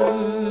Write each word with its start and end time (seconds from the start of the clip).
Oh. 0.00 0.47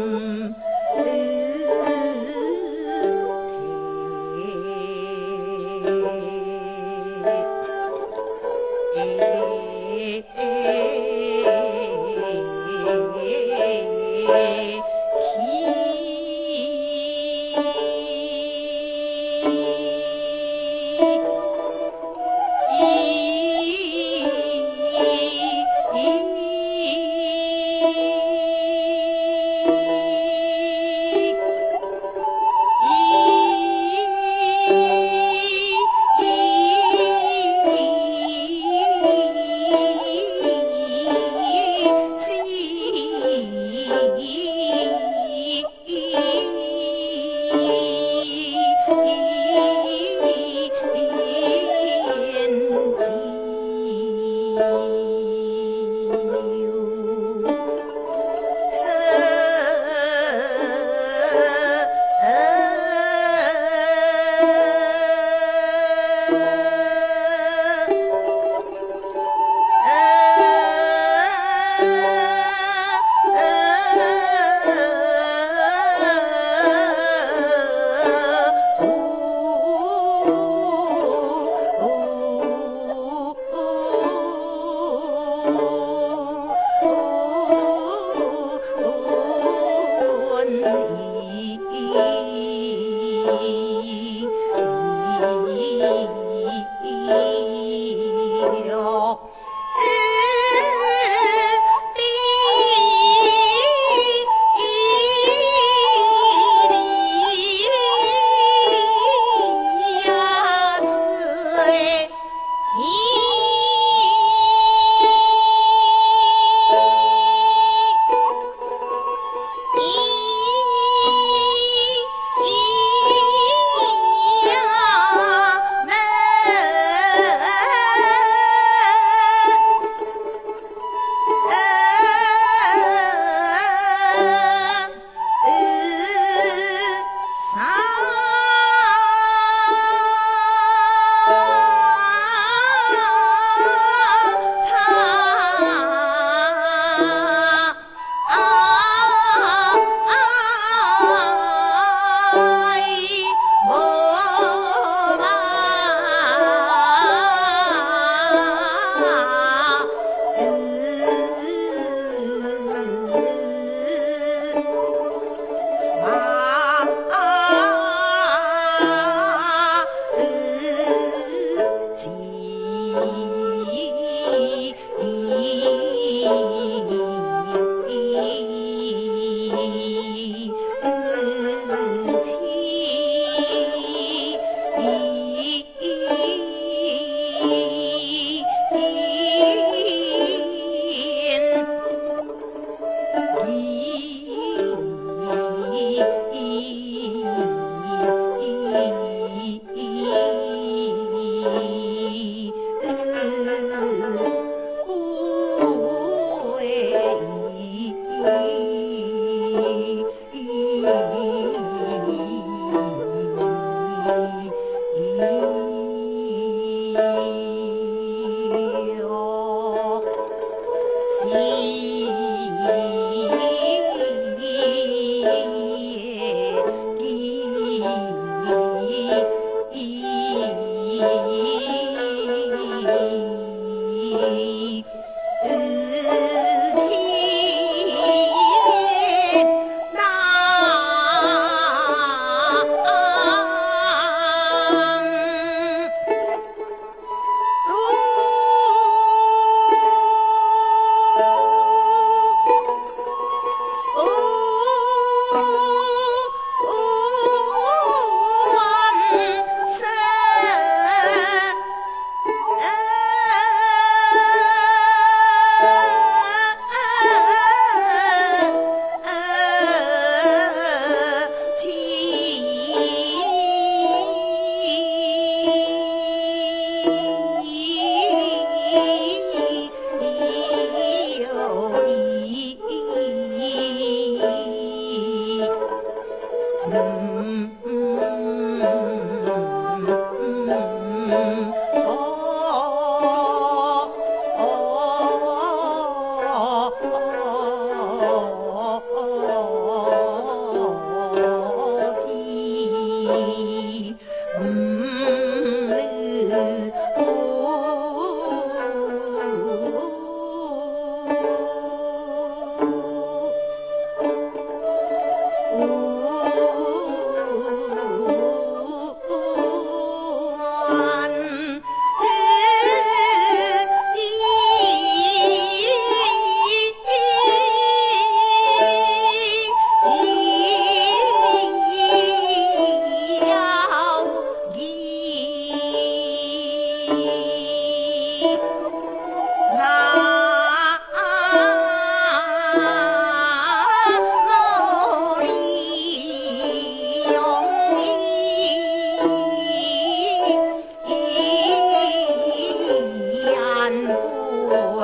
Mm. 304.39 304.76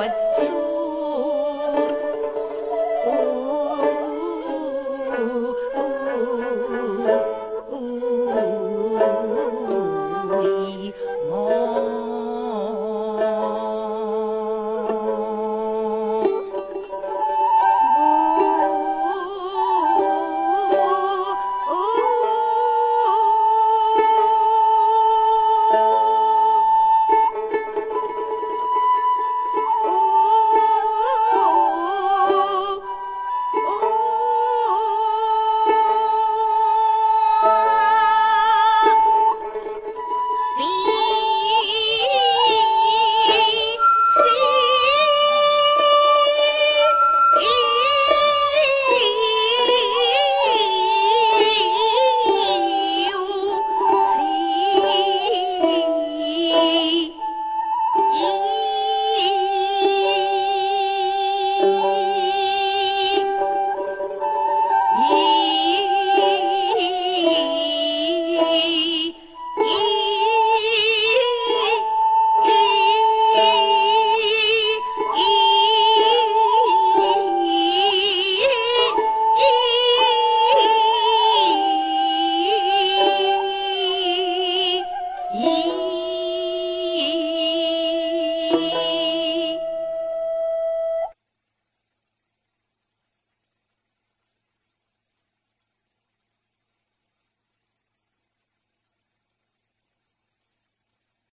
one. 0.06 0.43